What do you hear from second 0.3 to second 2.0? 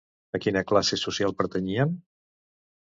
A quina classe social pertanyien?